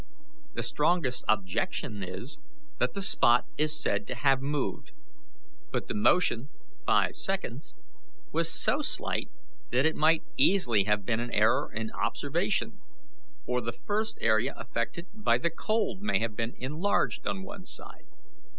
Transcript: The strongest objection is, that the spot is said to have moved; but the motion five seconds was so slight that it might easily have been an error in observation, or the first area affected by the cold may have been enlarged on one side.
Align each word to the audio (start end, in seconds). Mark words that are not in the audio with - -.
The 0.55 0.63
strongest 0.63 1.23
objection 1.27 2.01
is, 2.01 2.39
that 2.79 2.95
the 2.95 3.03
spot 3.03 3.45
is 3.55 3.79
said 3.79 4.07
to 4.07 4.15
have 4.15 4.41
moved; 4.41 4.93
but 5.71 5.87
the 5.87 5.93
motion 5.93 6.49
five 6.87 7.17
seconds 7.17 7.75
was 8.31 8.51
so 8.51 8.81
slight 8.81 9.29
that 9.71 9.85
it 9.85 9.95
might 9.95 10.23
easily 10.37 10.85
have 10.85 11.05
been 11.05 11.19
an 11.19 11.29
error 11.29 11.71
in 11.71 11.91
observation, 11.91 12.79
or 13.45 13.61
the 13.61 13.73
first 13.85 14.17
area 14.21 14.55
affected 14.57 15.05
by 15.13 15.37
the 15.37 15.51
cold 15.51 16.01
may 16.01 16.17
have 16.17 16.35
been 16.35 16.55
enlarged 16.57 17.27
on 17.27 17.43
one 17.43 17.63
side. 17.63 18.07